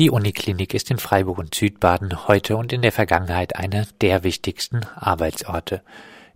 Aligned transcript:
Die 0.00 0.08
Uniklinik 0.08 0.72
ist 0.72 0.90
in 0.90 0.96
Freiburg 0.96 1.36
und 1.36 1.54
Südbaden 1.54 2.26
heute 2.26 2.56
und 2.56 2.72
in 2.72 2.80
der 2.80 2.90
Vergangenheit 2.90 3.56
einer 3.56 3.86
der 4.00 4.24
wichtigsten 4.24 4.80
Arbeitsorte. 4.96 5.82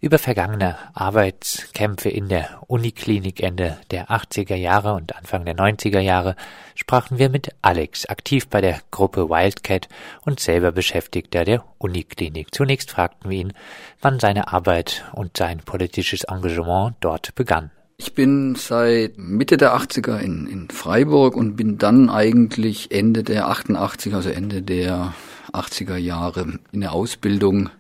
Über 0.03 0.19
vergangene 0.19 0.77
Arbeitskämpfe 0.93 2.11
in 2.11 2.29
der 2.29 2.61
Uniklinik 2.67 3.43
Ende 3.43 3.79
der 3.91 4.11
80er 4.11 4.55
Jahre 4.55 4.93
und 4.93 5.17
Anfang 5.17 5.47
der 5.47 5.57
90er 5.57 6.01
Jahre 6.01 6.37
sprachen 6.75 7.19
wir 7.19 7.31
mit 7.31 7.55
Alex, 7.63 8.05
aktiv 8.05 8.49
bei 8.49 8.61
der 8.61 8.83
Gruppe 8.91 9.31
Wildcat 9.31 9.89
und 10.27 10.41
selber 10.41 10.71
Beschäftigter 10.71 11.47
der 11.47 11.65
Uniklinik. 11.79 12.55
Zunächst 12.55 12.91
fragten 12.91 13.31
wir 13.31 13.39
ihn, 13.39 13.55
wann 14.03 14.21
seine 14.21 14.53
Arbeit 14.53 15.07
und 15.15 15.39
sein 15.39 15.61
politisches 15.61 16.25
Engagement 16.25 16.97
dort 17.01 17.35
begann. 17.35 17.71
Ich 17.97 18.13
bin 18.13 18.57
seit 18.57 19.19
Mitte 19.19 19.57
der 19.57 19.77
80er 19.77 20.19
in, 20.19 20.47
in 20.49 20.69
Freiburg 20.69 21.37
und 21.37 21.55
bin 21.55 21.79
dann 21.79 22.11
eigentlich 22.11 22.91
Ende 22.91 23.23
der 23.23 23.49
88, 23.49 24.15
also 24.15 24.31
Ende 24.31 24.63
der 24.63 25.15
80er 25.53 25.97
Jahre 25.97 26.59
in 26.73 26.81
der 26.81 26.93
Ausbildung 26.93 27.71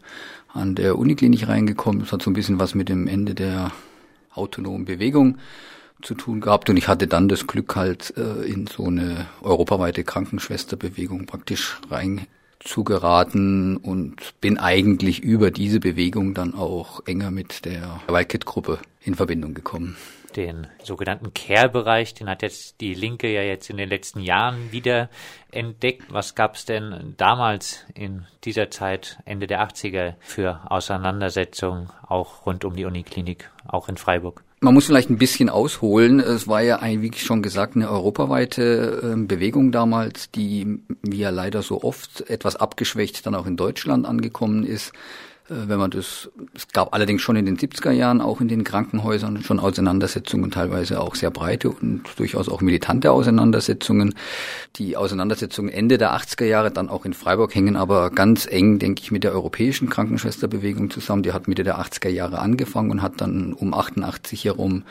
an 0.52 0.76
der 0.76 0.98
Uniklinik 0.98 1.48
reingekommen. 1.48 2.00
Das 2.00 2.12
hat 2.12 2.22
so 2.22 2.30
ein 2.30 2.34
bisschen 2.34 2.60
was 2.60 2.76
mit 2.76 2.88
dem 2.88 3.08
Ende 3.08 3.34
der 3.34 3.72
autonomen 4.32 4.84
Bewegung 4.84 5.38
zu 6.00 6.14
tun 6.14 6.40
gehabt 6.40 6.70
und 6.70 6.76
ich 6.76 6.86
hatte 6.86 7.06
dann 7.08 7.28
das 7.28 7.46
Glück 7.46 7.74
halt 7.74 8.14
äh, 8.16 8.44
in 8.44 8.66
so 8.66 8.86
eine 8.86 9.26
europaweite 9.42 10.04
Krankenschwesterbewegung 10.04 11.26
praktisch 11.26 11.80
rein 11.90 12.26
zugeraten 12.64 13.76
und 13.76 14.40
bin 14.40 14.58
eigentlich 14.58 15.20
über 15.20 15.50
diese 15.50 15.80
Bewegung 15.80 16.34
dann 16.34 16.54
auch 16.54 17.06
enger 17.06 17.30
mit 17.30 17.64
der 17.64 18.00
Wildcat-Gruppe 18.08 18.78
in 19.02 19.14
Verbindung 19.14 19.54
gekommen. 19.54 19.96
Den 20.34 20.66
sogenannten 20.82 21.32
Care-Bereich, 21.32 22.14
den 22.14 22.28
hat 22.28 22.42
jetzt 22.42 22.80
die 22.80 22.94
Linke 22.94 23.32
ja 23.32 23.42
jetzt 23.42 23.70
in 23.70 23.76
den 23.76 23.88
letzten 23.88 24.18
Jahren 24.18 24.72
wieder 24.72 25.08
entdeckt. 25.52 26.02
Was 26.08 26.34
gab 26.34 26.56
es 26.56 26.64
denn 26.64 27.14
damals 27.16 27.84
in 27.94 28.26
dieser 28.42 28.68
Zeit, 28.70 29.18
Ende 29.26 29.46
der 29.46 29.62
80er, 29.62 30.14
für 30.18 30.60
Auseinandersetzungen 30.68 31.90
auch 32.08 32.46
rund 32.46 32.64
um 32.64 32.74
die 32.74 32.84
Uniklinik, 32.84 33.48
auch 33.68 33.88
in 33.88 33.96
Freiburg? 33.96 34.42
Man 34.60 34.72
muss 34.72 34.86
vielleicht 34.86 35.10
ein 35.10 35.18
bisschen 35.18 35.50
ausholen. 35.50 36.20
Es 36.20 36.48
war 36.48 36.62
ja, 36.62 36.80
wie 36.82 37.12
schon 37.14 37.42
gesagt, 37.42 37.76
eine 37.76 37.90
europaweite 37.90 39.02
ähm, 39.04 39.28
Bewegung 39.28 39.72
damals, 39.72 40.30
die, 40.30 40.80
wie 41.02 41.18
ja 41.18 41.30
leider 41.30 41.62
so 41.62 41.82
oft, 41.82 42.28
etwas 42.30 42.56
abgeschwächt 42.56 43.26
dann 43.26 43.34
auch 43.34 43.46
in 43.46 43.56
Deutschland 43.56 44.06
angekommen 44.06 44.64
ist. 44.64 44.92
Äh, 45.48 45.68
wenn 45.68 45.78
man 45.78 45.90
das, 45.90 46.30
es 46.54 46.68
gab 46.68 46.94
allerdings 46.94 47.22
schon 47.22 47.36
in 47.36 47.46
den 47.46 47.56
70er 47.56 47.90
Jahren 47.90 48.20
auch 48.20 48.40
in 48.40 48.48
den 48.48 48.64
Krankenhäusern 48.64 49.42
schon 49.42 49.60
Auseinandersetzungen, 49.60 50.50
teilweise 50.50 51.00
auch 51.00 51.14
sehr 51.14 51.30
breite 51.30 51.70
und 51.70 52.04
durchaus 52.16 52.48
auch 52.48 52.60
militante 52.60 53.10
Auseinandersetzungen. 53.10 54.14
Die 54.76 54.96
Auseinandersetzungen 54.96 55.70
Ende 55.70 55.98
der 55.98 56.14
80er 56.14 56.44
Jahre 56.44 56.70
dann 56.70 56.88
auch 56.88 57.04
in 57.04 57.12
Freiburg 57.12 57.54
hängen 57.54 57.76
aber 57.76 58.10
ganz 58.10 58.46
eng, 58.46 58.78
denke 58.78 59.02
ich, 59.02 59.10
mit 59.10 59.24
der 59.24 59.32
europäischen 59.32 59.90
Krankenschwesterbewegung 59.90 60.90
zusammen. 60.90 61.22
Die 61.22 61.32
hat 61.32 61.48
Mitte 61.48 61.64
der 61.64 61.78
80er 61.78 62.08
Jahre 62.08 62.38
angefangen 62.38 62.90
und 62.90 63.02
hat 63.02 63.20
dann 63.20 63.52
um 63.52 63.74
88 63.74 64.44
herum 64.44 64.84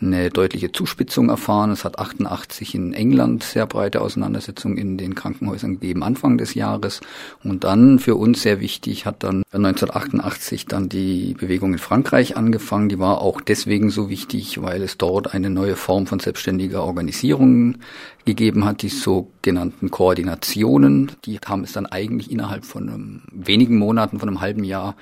eine 0.00 0.30
deutliche 0.30 0.72
Zuspitzung 0.72 1.28
erfahren. 1.28 1.70
Es 1.70 1.84
hat 1.84 1.98
88 1.98 2.74
in 2.74 2.92
England 2.92 3.42
sehr 3.42 3.66
breite 3.66 4.00
Auseinandersetzungen 4.00 4.76
in 4.76 4.98
den 4.98 5.14
Krankenhäusern 5.14 5.74
gegeben, 5.74 6.02
Anfang 6.02 6.38
des 6.38 6.54
Jahres. 6.54 7.00
Und 7.42 7.64
dann 7.64 7.98
für 7.98 8.16
uns 8.16 8.42
sehr 8.42 8.60
wichtig 8.60 9.06
hat 9.06 9.22
dann 9.22 9.42
1988 9.52 10.66
dann 10.66 10.88
die 10.88 11.34
Bewegung 11.38 11.72
in 11.72 11.78
Frankreich 11.78 12.36
angefangen. 12.36 12.88
Die 12.88 12.98
war 12.98 13.20
auch 13.20 13.40
deswegen 13.40 13.90
so 13.90 14.10
wichtig, 14.10 14.60
weil 14.62 14.82
es 14.82 14.98
dort 14.98 15.32
eine 15.32 15.50
neue 15.50 15.76
Form 15.76 16.06
von 16.06 16.18
selbstständiger 16.18 16.82
Organisierung 16.84 17.76
gegeben 18.24 18.64
hat, 18.64 18.82
die 18.82 18.88
sogenannten 18.88 19.90
Koordinationen. 19.90 21.12
Die 21.24 21.38
haben 21.38 21.64
es 21.64 21.72
dann 21.72 21.86
eigentlich 21.86 22.30
innerhalb 22.30 22.64
von 22.64 23.22
wenigen 23.32 23.78
Monaten, 23.78 24.18
von 24.18 24.28
einem 24.28 24.40
halben 24.40 24.64
Jahr 24.64 24.96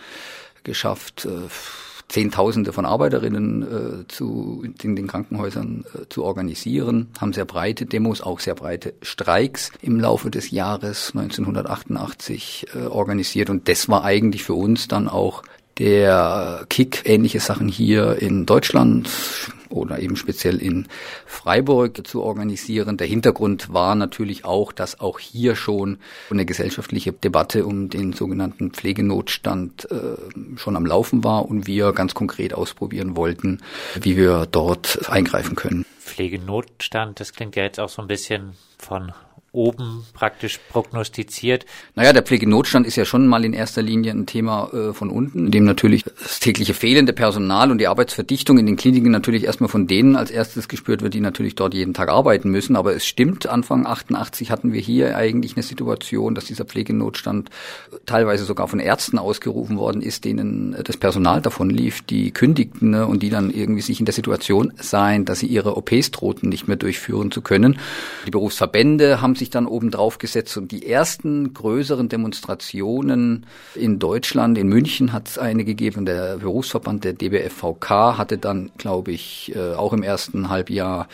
geschafft, 0.65 1.25
äh, 1.25 1.49
Zehntausende 2.13 2.75
von 2.75 2.85
Arbeiterinnen 2.85 3.63
äh, 4.03 4.07
zu, 4.07 4.63
in 4.83 4.97
den 4.97 5.07
Krankenhäusern 5.07 5.87
äh, 5.95 6.09
zu 6.11 6.25
organisieren, 6.25 7.09
haben 7.19 7.33
sehr 7.33 7.47
breite 7.47 7.87
Demos, 7.87 8.21
auch 8.21 8.39
sehr 8.39 8.55
breite 8.55 8.93
Streiks 9.01 9.73
im 9.81 9.99
Laufe 9.99 10.31
des 10.31 10.51
Jahres 10.51 11.13
1988 11.15 12.67
äh, 12.75 12.83
organisiert. 12.83 13.49
Und 13.49 13.67
das 13.67 13.89
war 13.89 14.05
eigentlich 14.05 14.45
für 14.45 14.53
uns 14.53 14.89
dann 14.89 15.09
auch 15.09 15.43
der 15.79 16.65
Kick, 16.69 17.03
ähnliche 17.05 17.41
Sachen 17.41 17.69
hier 17.69 18.21
in 18.21 18.47
Deutschland 18.47 19.09
oder 19.73 19.99
eben 19.99 20.17
speziell 20.17 20.61
in 20.61 20.87
Freiburg 21.27 22.07
zu 22.07 22.23
organisieren. 22.23 22.97
Der 22.97 23.07
Hintergrund 23.07 23.73
war 23.73 23.95
natürlich 23.95 24.45
auch, 24.45 24.73
dass 24.73 25.01
auch 25.01 25.19
hier 25.19 25.57
schon 25.57 25.99
eine 26.31 26.45
gesellschaftliche 26.45 27.13
Debatte 27.13 27.65
um 27.67 27.89
den 27.89 28.13
sogenannten 28.13 28.71
Pflegenotstand 28.71 29.91
äh, 29.91 30.59
schon 30.59 30.77
am 30.77 30.87
Laufen 30.87 31.25
war 31.25 31.49
und 31.49 31.67
wir 31.67 31.93
ganz 31.93 32.15
konkret 32.15 32.55
ausprobieren 32.55 33.17
wollten, 33.17 33.61
wie 34.01 34.17
wir 34.17 34.47
dort 34.51 35.09
eingreifen 35.09 35.57
können. 35.57 35.87
Pflegenotstand, 35.99 37.21
das 37.21 37.33
klingt 37.33 37.57
ja 37.57 37.63
jetzt 37.63 37.81
auch 37.81 37.89
so 37.89 38.03
ein 38.03 38.09
bisschen 38.09 38.53
von 38.79 39.13
oben 39.53 40.05
praktisch 40.15 40.59
prognostiziert? 40.71 41.67
Naja, 41.95 42.13
der 42.13 42.23
Pflegenotstand 42.23 42.87
ist 42.87 42.97
ja 42.97 43.05
schon 43.05 43.27
mal 43.27 43.45
in 43.45 43.53
erster 43.53 43.83
Linie 43.83 44.13
ein 44.13 44.27
Thema 44.27 44.71
äh, 44.73 44.93
von 44.93 45.11
unten, 45.11 45.47
in 45.47 45.51
dem 45.51 45.65
natürlich 45.65 46.05
das 46.05 46.41
tägliche 46.41 46.75
fehlende 46.75 47.13
Personal 47.13 47.71
und 47.71 47.79
die 47.79 47.87
Arbeitsverdichtung 47.87 48.59
in 48.59 48.67
den 48.67 48.77
Kliniken 48.77 49.11
natürlich 49.11 49.45
erstmal 49.45 49.69
von 49.69 49.87
denen 49.87 50.17
als 50.17 50.31
erstes 50.31 50.69
gespürt 50.69 51.03
wird, 51.03 51.15
die 51.15 51.21
natürlich 51.21 51.55
dort 51.55 51.75
jeden 51.75 51.95
Tag 51.95 52.09
arbeiten 52.09 52.51
müssen. 52.51 52.77
Aber 52.77 52.95
es 52.95 53.07
stimmt, 53.07 53.47
Anfang 53.47 53.87
88 53.87 54.51
hatten 54.51 54.73
wir 54.73 54.81
hier 54.81 55.17
eigentlich 55.17 55.55
eine 55.57 55.63
Situation, 55.63 56.35
dass 56.35 56.47
dieser 56.47 56.65
Pflegenotstand 56.65 57.51
teilweise 58.07 58.45
sogar 58.45 58.69
von 58.69 58.81
Ärzten 58.81 59.19
ausgerufen 59.19 59.77
worden 59.77 60.03
ist, 60.03 60.25
denen 60.25 60.77
das 60.83 60.97
Personal 60.97 61.43
davon 61.43 61.71
lief, 61.71 62.03
die 62.03 62.31
kündigten 62.31 62.91
ne, 62.91 63.07
und 63.07 63.23
die 63.23 63.31
dann 63.31 63.51
irgendwie 63.51 63.83
sich 63.83 64.01
in 64.01 64.07
der 64.07 64.15
Situation 64.15 64.73
seien, 64.79 65.25
dass 65.25 65.41
sie 65.41 65.47
ihre 65.47 65.77
OPs 65.77 66.11
drohten, 66.11 66.49
nicht 66.49 66.69
mehr 66.69 66.77
durchführen 66.77 67.31
zu 67.31 67.43
können. 67.43 67.79
Die 68.27 68.31
Berufsverbände 68.31 69.21
haben 69.21 69.35
sich 69.43 69.51
dann 69.51 69.67
oben 69.67 69.91
drauf 69.91 70.19
gesetzt 70.19 70.57
und 70.57 70.71
die 70.71 70.87
ersten 70.87 71.53
größeren 71.53 72.09
Demonstrationen 72.09 73.47
in 73.75 73.99
Deutschland, 73.99 74.57
in 74.57 74.69
München 74.69 75.13
hat 75.13 75.29
es 75.29 75.37
eine 75.39 75.65
gegeben, 75.65 76.07
der 76.07 76.37
Berufsverband 76.37 77.03
der 77.03 77.15
DBFVK 77.15 78.17
hatte 78.19 78.39
dann, 78.39 78.71
glaube 78.79 79.11
ich, 79.11 79.53
äh, 79.57 79.75
auch 79.75 79.93
im 79.93 80.05
ersten 80.05 80.49
Halbjahr 80.49 81.09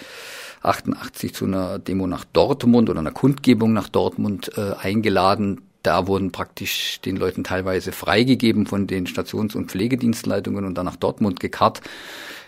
88 0.62 1.34
zu 1.34 1.46
einer 1.46 1.78
Demo 1.78 2.06
nach 2.06 2.26
Dortmund 2.26 2.90
oder 2.90 3.00
einer 3.00 3.12
Kundgebung 3.12 3.72
nach 3.72 3.88
Dortmund 3.88 4.50
äh, 4.56 4.74
eingeladen. 4.78 5.62
Da 5.82 6.06
wurden 6.06 6.30
praktisch 6.30 7.00
den 7.00 7.16
Leuten 7.16 7.44
teilweise 7.44 7.92
freigegeben 7.92 8.66
von 8.66 8.86
den 8.86 9.06
Stations- 9.06 9.54
und 9.54 9.70
Pflegedienstleitungen 9.70 10.66
und 10.66 10.74
dann 10.74 10.84
nach 10.84 10.96
Dortmund 10.96 11.40
gekarrt. 11.40 11.80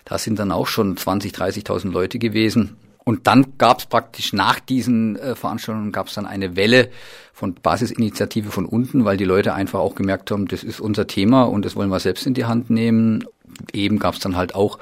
Da 0.05 0.19
sind 0.19 0.39
dann 0.39 0.53
auch 0.53 0.67
schon 0.67 0.97
20, 0.97 1.33
30.000 1.33 1.91
Leute 1.91 2.19
gewesen. 2.19 2.77
Und 3.11 3.27
dann 3.27 3.59
gab 3.59 3.81
es 3.81 3.87
praktisch 3.87 4.33
nach 4.33 4.61
diesen 4.61 5.17
äh, 5.17 5.35
Veranstaltungen 5.35 5.91
gab 5.91 6.07
es 6.07 6.15
dann 6.15 6.27
eine 6.27 6.55
Welle 6.55 6.91
von 7.33 7.55
Basisinitiative 7.55 8.53
von 8.53 8.67
unten, 8.67 9.05
weil 9.05 9.17
die 9.17 9.25
Leute 9.25 9.53
einfach 9.53 9.81
auch 9.81 9.97
gemerkt 9.97 10.31
haben, 10.31 10.47
das 10.47 10.63
ist 10.63 10.79
unser 10.79 11.09
Thema 11.09 11.43
und 11.43 11.65
das 11.65 11.75
wollen 11.75 11.89
wir 11.89 11.99
selbst 11.99 12.25
in 12.25 12.35
die 12.35 12.45
Hand 12.45 12.71
nehmen. 12.71 13.25
Eben 13.73 13.99
gab 13.99 14.15
es 14.15 14.21
dann 14.21 14.37
halt 14.37 14.55
auch 14.55 14.79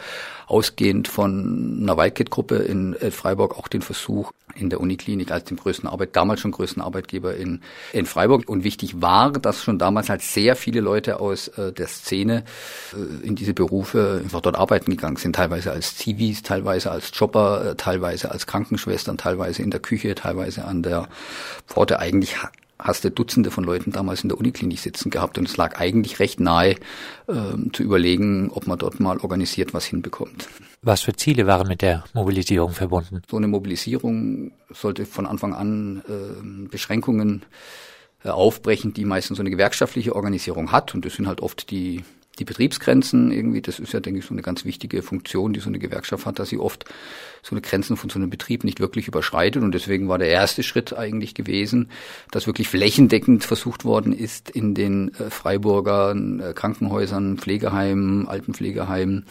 ausgehend 0.47 1.09
von 1.09 1.81
einer 1.83 1.97
Wildcat-Gruppe 1.97 2.57
in 2.57 2.95
äh, 2.97 3.11
Freiburg 3.11 3.59
auch 3.59 3.69
den 3.69 3.83
Versuch, 3.83 4.33
in 4.55 4.71
der 4.71 4.81
Uniklinik 4.81 5.31
als 5.31 5.45
dem 5.45 5.59
größten 5.59 5.89
Arbeit, 5.89 6.17
damals 6.17 6.41
schon 6.41 6.51
größten 6.51 6.83
Arbeitgeber 6.83 7.37
in, 7.37 7.61
in 7.93 8.07
Freiburg. 8.07 8.49
Und 8.49 8.65
wichtig 8.65 9.01
war, 9.01 9.31
dass 9.33 9.63
schon 9.63 9.79
damals 9.79 10.09
halt 10.09 10.23
sehr 10.23 10.57
viele 10.57 10.81
Leute 10.81 11.21
aus 11.21 11.49
äh, 11.49 11.73
der 11.73 11.87
Szene 11.87 12.45
äh, 12.95 13.27
in 13.27 13.37
diese 13.37 13.53
Berufe 13.53 14.21
einfach 14.23 14.41
dort 14.41 14.57
arbeiten 14.57 14.91
gegangen 14.91 15.17
sind, 15.17 15.37
teilweise 15.37 15.71
als 15.71 15.97
Zivis, 15.97 16.43
teilweise 16.43 16.91
als 16.91 17.11
Jobber, 17.13 17.71
äh, 17.71 17.75
teilweise 17.77 18.31
als 18.31 18.47
Krankenschwestern, 18.47 19.19
teilweise 19.19 19.63
in 19.63 19.71
der 19.71 19.81
Küche, 19.81 20.15
teilweise 20.15 20.65
an 20.65 20.83
der 20.83 21.09
Pforte. 21.67 21.99
Eigentlich 21.99 22.37
hast 22.79 23.05
du 23.05 23.11
Dutzende 23.11 23.51
von 23.51 23.65
Leuten 23.65 23.93
damals 23.93 24.23
in 24.23 24.29
der 24.29 24.39
Uniklinik 24.39 24.79
sitzen 24.79 25.11
gehabt 25.11 25.39
und 25.39 25.49
es 25.49 25.57
lag 25.57 25.79
eigentlich 25.79 26.21
recht 26.21 26.41
nahe 26.41 26.77
ähm, 27.29 27.73
zu 27.73 27.83
überlegen, 27.83 28.51
ob 28.51 28.67
man 28.67 28.79
dort 28.79 29.01
mal 29.01 29.19
organisiert 29.19 29.75
was 29.75 29.85
hinbekommt. 29.85 30.49
Was 30.83 31.03
für 31.03 31.15
Ziele 31.15 31.47
waren 31.47 31.67
mit 31.67 31.83
der 31.83 32.05
Mobilisierung 32.15 32.73
verbunden? 32.73 33.23
So 33.29 33.37
eine 33.37 33.49
Mobilisierung 33.49 34.53
sollte 34.71 35.07
von 35.07 35.27
Anfang 35.27 35.55
an 35.55 36.03
äh, 36.09 36.69
Beschränkungen 36.69 37.45
äh, 38.25 38.29
aufbrechen, 38.29 38.93
die 38.93 39.05
meistens 39.05 39.39
so 39.39 39.43
eine 39.43 39.51
gewerkschaftliche 39.51 40.15
Organisierung 40.15 40.71
hat 40.73 40.95
und 40.95 41.05
das 41.05 41.15
sind 41.15 41.27
halt 41.27 41.41
oft 41.41 41.71
die 41.71 42.05
die 42.39 42.45
Betriebsgrenzen 42.45 43.31
irgendwie, 43.31 43.61
das 43.61 43.79
ist 43.79 43.93
ja, 43.93 44.01
denke 44.01 44.21
ich, 44.21 44.27
so 44.27 44.35
eine 44.35 44.43
ganz 44.43 44.65
wichtige 44.65 45.03
Funktion, 45.03 45.53
die 45.53 45.61
so 45.61 45.69
eine 45.69 45.79
Gewerkschaft 45.79 46.27
hat, 46.27 46.39
dass 46.39 46.49
sie 46.49 46.59
oft 46.59 46.85
so 47.43 47.55
eine 47.55 47.61
Grenzen 47.61 47.97
von 47.97 48.11
so 48.11 48.19
einem 48.19 48.31
Betrieb 48.31 48.65
nicht 48.65 48.81
wirklich 48.81 49.09
überschreitet. 49.09 49.63
Und 49.63 49.73
deswegen 49.73 50.09
war 50.09 50.19
der 50.19 50.29
erste 50.29 50.63
Schritt 50.63 50.97
eigentlich 50.97 51.35
gewesen, 51.35 51.91
dass 52.31 52.47
wirklich 52.47 52.69
flächendeckend 52.69 53.45
versucht 53.45 53.85
worden 53.85 54.13
ist, 54.13 54.51
in 54.51 54.75
den 54.75 55.15
äh, 55.15 55.31
Freiburger 55.31 56.15
äh, 56.15 56.53
Krankenhäusern, 56.55 57.39
Pflegeheimen, 57.39 58.29
Altenpflegeheimen, 58.29 59.27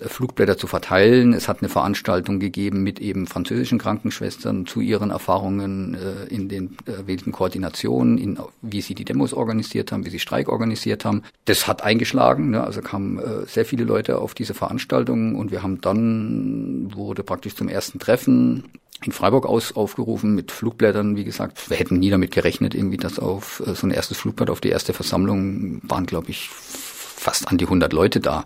Flugblätter 0.00 0.56
zu 0.56 0.68
verteilen. 0.68 1.32
Es 1.32 1.48
hat 1.48 1.60
eine 1.60 1.68
Veranstaltung 1.68 2.38
gegeben 2.38 2.82
mit 2.82 3.00
eben 3.00 3.26
französischen 3.26 3.78
Krankenschwestern 3.78 4.64
zu 4.66 4.80
ihren 4.80 5.10
Erfahrungen 5.10 5.94
äh, 5.94 6.32
in 6.32 6.48
den 6.48 6.76
erwähnten 6.86 7.32
Koordinationen, 7.32 8.16
in, 8.16 8.38
wie 8.62 8.80
sie 8.80 8.94
die 8.94 9.04
Demos 9.04 9.34
organisiert 9.34 9.90
haben, 9.90 10.04
wie 10.06 10.10
sie 10.10 10.20
Streik 10.20 10.48
organisiert 10.48 11.04
haben. 11.04 11.24
Das 11.46 11.66
hat 11.66 11.82
eingeschlagen, 11.82 12.50
ne? 12.50 12.62
also 12.62 12.80
kamen 12.80 13.18
äh, 13.18 13.46
sehr 13.46 13.64
viele 13.64 13.84
Leute 13.84 14.18
auf 14.18 14.34
diese 14.34 14.54
Veranstaltung 14.54 15.34
und 15.34 15.50
wir 15.50 15.62
haben 15.62 15.80
dann, 15.80 16.92
wurde 16.94 17.24
praktisch 17.24 17.56
zum 17.56 17.68
ersten 17.68 17.98
Treffen 17.98 18.64
in 19.04 19.12
Freiburg 19.12 19.46
aus, 19.46 19.74
aufgerufen 19.76 20.34
mit 20.34 20.52
Flugblättern, 20.52 21.16
wie 21.16 21.24
gesagt. 21.24 21.70
Wir 21.70 21.76
hätten 21.76 21.98
nie 21.98 22.10
damit 22.10 22.32
gerechnet, 22.32 22.74
irgendwie, 22.74 22.96
dass 22.96 23.18
auf 23.18 23.62
äh, 23.66 23.74
so 23.74 23.86
ein 23.86 23.90
erstes 23.90 24.18
Flugblatt 24.18 24.50
auf 24.50 24.60
die 24.60 24.70
erste 24.70 24.92
Versammlung 24.92 25.80
waren, 25.82 26.06
glaube 26.06 26.30
ich, 26.30 26.50
fast 26.50 27.48
an 27.48 27.58
die 27.58 27.64
100 27.64 27.92
Leute 27.92 28.20
da. 28.20 28.44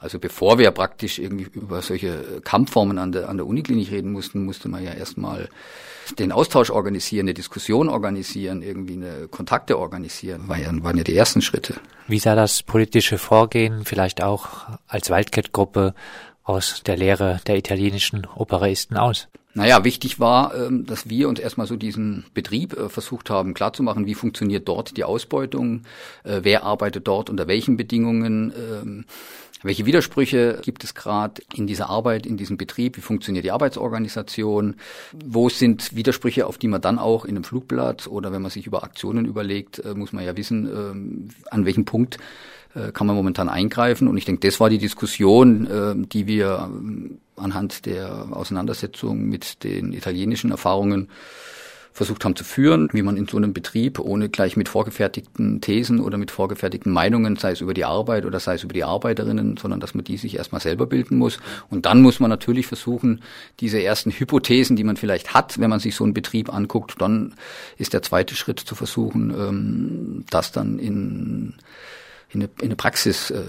Also 0.00 0.18
bevor 0.18 0.58
wir 0.58 0.70
praktisch 0.70 1.18
irgendwie 1.18 1.46
über 1.52 1.82
solche 1.82 2.40
Kampfformen 2.44 2.98
an 2.98 3.12
der, 3.12 3.28
an 3.28 3.36
der 3.36 3.46
Uniklinik 3.46 3.90
reden 3.90 4.12
mussten, 4.12 4.44
musste 4.44 4.68
man 4.68 4.84
ja 4.84 4.92
erstmal 4.92 5.48
den 6.18 6.32
Austausch 6.32 6.70
organisieren, 6.70 7.24
eine 7.24 7.34
Diskussion 7.34 7.88
organisieren, 7.88 8.62
irgendwie 8.62 8.94
eine 8.94 9.28
Kontakte 9.28 9.78
organisieren, 9.78 10.48
war 10.48 10.58
ja, 10.58 10.70
waren 10.82 10.96
ja 10.96 11.04
die 11.04 11.16
ersten 11.16 11.42
Schritte. 11.42 11.74
Wie 12.06 12.18
sah 12.18 12.34
das 12.34 12.62
politische 12.62 13.18
Vorgehen 13.18 13.84
vielleicht 13.84 14.22
auch 14.22 14.68
als 14.86 15.10
Wildcat-Gruppe 15.10 15.94
aus 16.44 16.82
der 16.86 16.96
Lehre 16.96 17.40
der 17.46 17.56
italienischen 17.56 18.26
Operaisten 18.34 18.96
aus? 18.96 19.28
Naja, 19.54 19.82
wichtig 19.82 20.20
war, 20.20 20.54
ähm, 20.54 20.86
dass 20.86 21.08
wir 21.08 21.28
uns 21.28 21.40
erstmal 21.40 21.66
so 21.66 21.74
diesen 21.74 22.26
Betrieb 22.32 22.78
äh, 22.78 22.88
versucht 22.88 23.28
haben 23.28 23.54
klarzumachen, 23.54 24.06
wie 24.06 24.14
funktioniert 24.14 24.68
dort 24.68 24.96
die 24.96 25.02
Ausbeutung, 25.02 25.82
äh, 26.22 26.40
wer 26.42 26.62
arbeitet 26.62 27.08
dort 27.08 27.28
unter 27.28 27.48
welchen 27.48 27.76
Bedingungen, 27.76 28.52
ähm, 28.56 29.04
welche 29.62 29.86
Widersprüche 29.86 30.60
gibt 30.62 30.84
es 30.84 30.94
gerade 30.94 31.42
in 31.54 31.66
dieser 31.66 31.90
Arbeit, 31.90 32.26
in 32.26 32.36
diesem 32.36 32.56
Betrieb? 32.56 32.96
Wie 32.96 33.00
funktioniert 33.00 33.44
die 33.44 33.50
Arbeitsorganisation? 33.50 34.76
Wo 35.12 35.48
sind 35.48 35.94
Widersprüche, 35.96 36.46
auf 36.46 36.58
die 36.58 36.68
man 36.68 36.80
dann 36.80 36.98
auch 36.98 37.24
in 37.24 37.36
einem 37.36 37.44
Flugblatt 37.44 38.06
oder 38.06 38.32
wenn 38.32 38.42
man 38.42 38.50
sich 38.50 38.66
über 38.66 38.84
Aktionen 38.84 39.24
überlegt, 39.24 39.78
äh, 39.80 39.94
muss 39.94 40.12
man 40.12 40.24
ja 40.24 40.36
wissen, 40.36 41.32
an 41.50 41.64
welchem 41.64 41.84
Punkt 41.84 42.18
äh, 42.74 42.92
kann 42.92 43.06
man 43.06 43.16
momentan 43.16 43.48
eingreifen. 43.48 44.08
Und 44.08 44.16
ich 44.18 44.24
denke, 44.24 44.46
das 44.46 44.60
war 44.60 44.68
die 44.68 44.78
Diskussion, 44.78 45.66
äh, 45.66 45.94
die 45.96 46.26
wir 46.26 46.70
äh, 46.70 47.40
anhand 47.40 47.86
der 47.86 48.28
Auseinandersetzung 48.30 49.24
mit 49.24 49.64
den 49.64 49.92
italienischen 49.92 50.50
Erfahrungen 50.50 51.08
versucht 51.98 52.24
haben 52.24 52.36
zu 52.36 52.44
führen, 52.44 52.88
wie 52.92 53.02
man 53.02 53.16
in 53.16 53.26
so 53.26 53.36
einem 53.36 53.52
Betrieb 53.52 53.98
ohne 53.98 54.28
gleich 54.28 54.56
mit 54.56 54.68
vorgefertigten 54.68 55.60
Thesen 55.60 56.00
oder 56.00 56.16
mit 56.16 56.30
vorgefertigten 56.30 56.92
Meinungen, 56.92 57.36
sei 57.36 57.50
es 57.50 57.60
über 57.60 57.74
die 57.74 57.84
Arbeit 57.84 58.24
oder 58.24 58.38
sei 58.38 58.54
es 58.54 58.62
über 58.62 58.72
die 58.72 58.84
Arbeiterinnen, 58.84 59.56
sondern 59.56 59.80
dass 59.80 59.94
man 59.94 60.04
die 60.04 60.16
sich 60.16 60.36
erstmal 60.36 60.60
selber 60.60 60.86
bilden 60.86 61.18
muss. 61.18 61.38
Und 61.70 61.86
dann 61.86 62.00
muss 62.00 62.20
man 62.20 62.30
natürlich 62.30 62.68
versuchen, 62.68 63.20
diese 63.58 63.82
ersten 63.82 64.12
Hypothesen, 64.12 64.76
die 64.76 64.84
man 64.84 64.96
vielleicht 64.96 65.34
hat, 65.34 65.58
wenn 65.58 65.70
man 65.70 65.80
sich 65.80 65.96
so 65.96 66.04
einen 66.04 66.14
Betrieb 66.14 66.54
anguckt, 66.54 66.94
dann 67.00 67.34
ist 67.76 67.92
der 67.92 68.02
zweite 68.02 68.36
Schritt 68.36 68.60
zu 68.60 68.76
versuchen, 68.76 69.30
ähm, 69.30 70.24
das 70.30 70.52
dann 70.52 70.78
in 70.78 71.54
in 72.30 72.42
eine, 72.42 72.50
in 72.58 72.66
eine 72.66 72.76
Praxis 72.76 73.30
äh, 73.30 73.42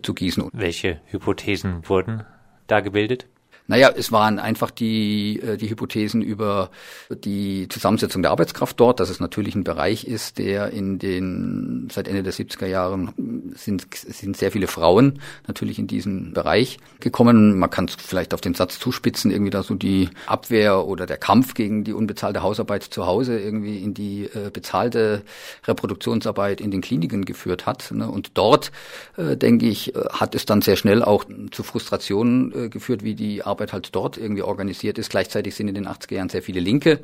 zu 0.00 0.14
gießen. 0.14 0.48
Welche 0.52 1.00
Hypothesen 1.06 1.88
wurden 1.88 2.22
da 2.68 2.78
gebildet? 2.78 3.26
Naja, 3.68 3.90
es 3.94 4.12
waren 4.12 4.38
einfach 4.38 4.70
die, 4.70 5.40
äh, 5.40 5.56
die 5.56 5.68
Hypothesen 5.68 6.22
über 6.22 6.70
die 7.10 7.68
Zusammensetzung 7.68 8.22
der 8.22 8.30
Arbeitskraft 8.30 8.78
dort, 8.78 9.00
dass 9.00 9.10
es 9.10 9.20
natürlich 9.20 9.54
ein 9.54 9.64
Bereich 9.64 10.04
ist, 10.06 10.38
der 10.38 10.70
in 10.70 10.98
den, 10.98 11.88
seit 11.90 12.06
Ende 12.08 12.22
der 12.22 12.32
70er 12.32 12.66
Jahren 12.66 13.52
sind, 13.56 13.86
sind 13.92 14.36
sehr 14.36 14.52
viele 14.52 14.68
Frauen 14.68 15.20
natürlich 15.46 15.78
in 15.78 15.86
diesen 15.86 16.32
Bereich 16.32 16.78
gekommen. 17.00 17.58
Man 17.58 17.70
kann 17.70 17.86
es 17.86 17.96
vielleicht 17.96 18.34
auf 18.34 18.40
den 18.40 18.54
Satz 18.54 18.78
zuspitzen, 18.78 19.30
irgendwie 19.30 19.50
da 19.50 19.62
so 19.62 19.74
die 19.74 20.10
Abwehr 20.26 20.86
oder 20.86 21.06
der 21.06 21.18
Kampf 21.18 21.54
gegen 21.54 21.84
die 21.84 21.92
unbezahlte 21.92 22.42
Hausarbeit 22.42 22.84
zu 22.84 23.06
Hause 23.06 23.38
irgendwie 23.38 23.78
in 23.78 23.94
die 23.94 24.24
äh, 24.24 24.50
bezahlte 24.52 25.22
Reproduktionsarbeit 25.66 26.60
in 26.60 26.70
den 26.70 26.80
Kliniken 26.80 27.24
geführt 27.24 27.66
hat. 27.66 27.90
Ne? 27.90 28.08
Und 28.08 28.32
dort, 28.34 28.70
äh, 29.16 29.36
denke 29.36 29.66
ich, 29.66 29.94
äh, 29.94 30.00
hat 30.10 30.34
es 30.34 30.46
dann 30.46 30.62
sehr 30.62 30.76
schnell 30.76 31.02
auch 31.02 31.24
zu 31.50 31.62
Frustrationen 31.62 32.66
äh, 32.66 32.68
geführt, 32.68 33.02
wie 33.02 33.14
die 33.14 33.42
Arbeit 33.42 33.55
Arbeit 33.56 33.72
halt 33.72 33.94
dort 33.94 34.18
irgendwie 34.18 34.42
organisiert 34.42 34.98
ist. 34.98 35.10
Gleichzeitig 35.10 35.54
sind 35.54 35.68
in 35.68 35.74
den 35.74 35.88
80er 35.88 36.14
Jahren 36.14 36.28
sehr 36.28 36.42
viele 36.42 36.60
Linke 36.60 37.00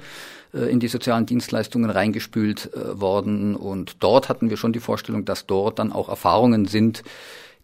äh, 0.53 0.71
in 0.71 0.81
die 0.81 0.89
sozialen 0.89 1.25
Dienstleistungen 1.25 1.89
reingespült 1.89 2.71
äh, 2.75 3.01
worden. 3.01 3.57
Und 3.57 3.97
dort 4.01 4.29
hatten 4.29 4.51
wir 4.51 4.59
schon 4.59 4.75
die 4.75 4.81
Vorstellung, 4.81 5.25
dass 5.25 5.47
dort 5.47 5.79
dann 5.79 5.93
auch 5.93 6.11
Erfahrungen 6.11 6.67
sind, 6.67 7.03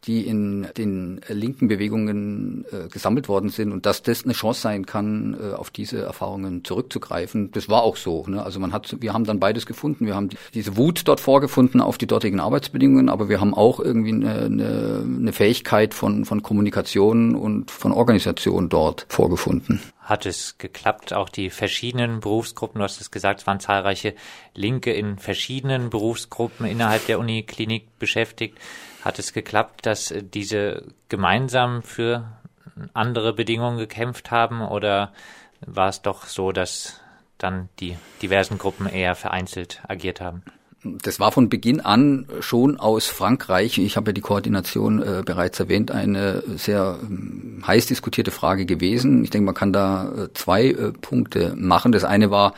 die 0.04 0.26
in 0.26 0.68
den 0.76 1.20
linken 1.28 1.68
Bewegungen 1.68 2.64
äh, 2.70 2.88
gesammelt 2.88 3.28
worden 3.28 3.50
sind 3.50 3.72
und 3.72 3.86
dass 3.86 4.02
das 4.02 4.24
eine 4.24 4.32
Chance 4.32 4.60
sein 4.60 4.86
kann, 4.86 5.36
äh, 5.40 5.54
auf 5.54 5.70
diese 5.70 6.02
Erfahrungen 6.02 6.64
zurückzugreifen. 6.64 7.50
Das 7.52 7.68
war 7.68 7.82
auch 7.82 7.96
so. 7.96 8.24
Ne? 8.26 8.42
Also 8.42 8.60
man 8.60 8.72
hat, 8.72 8.96
wir 9.00 9.12
haben 9.12 9.24
dann 9.24 9.40
beides 9.40 9.66
gefunden. 9.66 10.06
Wir 10.06 10.14
haben 10.14 10.28
die, 10.28 10.36
diese 10.54 10.76
Wut 10.76 11.02
dort 11.06 11.20
vorgefunden 11.20 11.80
auf 11.80 11.98
die 11.98 12.06
dortigen 12.06 12.40
Arbeitsbedingungen, 12.40 13.08
aber 13.08 13.28
wir 13.28 13.40
haben 13.40 13.54
auch 13.54 13.80
irgendwie 13.80 14.12
eine, 14.12 14.34
eine, 14.42 15.04
eine 15.04 15.32
Fähigkeit 15.32 15.94
von, 15.94 16.24
von 16.24 16.42
Kommunikation 16.42 17.34
und 17.34 17.70
von 17.70 17.92
Organisation 17.92 18.68
dort 18.68 19.06
vorgefunden 19.08 19.80
hat 20.08 20.24
es 20.24 20.56
geklappt, 20.56 21.12
auch 21.12 21.28
die 21.28 21.50
verschiedenen 21.50 22.20
Berufsgruppen, 22.20 22.78
du 22.78 22.84
hast 22.84 22.98
es 22.98 23.10
gesagt, 23.10 23.40
es 23.40 23.46
waren 23.46 23.60
zahlreiche 23.60 24.14
Linke 24.54 24.90
in 24.90 25.18
verschiedenen 25.18 25.90
Berufsgruppen 25.90 26.64
innerhalb 26.64 27.04
der 27.06 27.18
Uniklinik 27.18 27.98
beschäftigt. 27.98 28.56
Hat 29.02 29.18
es 29.18 29.32
geklappt, 29.32 29.86
dass 29.86 30.12
diese 30.32 30.84
gemeinsam 31.08 31.82
für 31.82 32.24
andere 32.94 33.32
Bedingungen 33.32 33.78
gekämpft 33.78 34.30
haben 34.30 34.60
oder 34.62 35.12
war 35.60 35.88
es 35.88 36.02
doch 36.02 36.26
so, 36.26 36.52
dass 36.52 37.00
dann 37.38 37.68
die 37.80 37.96
diversen 38.22 38.58
Gruppen 38.58 38.86
eher 38.86 39.14
vereinzelt 39.14 39.82
agiert 39.86 40.20
haben? 40.20 40.42
das 40.84 41.18
war 41.18 41.32
von 41.32 41.48
Beginn 41.48 41.80
an 41.80 42.26
schon 42.40 42.78
aus 42.78 43.06
Frankreich, 43.06 43.78
ich 43.78 43.96
habe 43.96 44.10
ja 44.10 44.12
die 44.12 44.20
Koordination 44.20 45.02
äh, 45.02 45.22
bereits 45.24 45.58
erwähnt, 45.58 45.90
eine 45.90 46.42
sehr 46.56 46.98
äh, 47.02 47.62
heiß 47.66 47.86
diskutierte 47.86 48.30
Frage 48.30 48.64
gewesen. 48.64 49.24
Ich 49.24 49.30
denke, 49.30 49.46
man 49.46 49.54
kann 49.54 49.72
da 49.72 50.10
äh, 50.10 50.32
zwei 50.34 50.66
äh, 50.66 50.92
Punkte 50.92 51.54
machen. 51.56 51.90
Das 51.90 52.04
eine 52.04 52.30
war, 52.30 52.54